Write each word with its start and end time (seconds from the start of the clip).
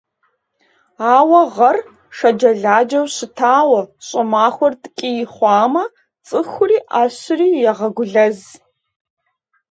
Ауэ 1.15 1.41
гъэр 1.55 1.77
шэджэладжэу 2.17 3.05
щытауэ, 3.15 3.81
щӀымахуэр 4.07 4.73
ткӀий 4.81 5.21
хъуамэ, 5.33 5.83
цӀыхури 6.27 6.77
Ӏэщри 6.91 7.47
егъэгулэз. 7.69 8.39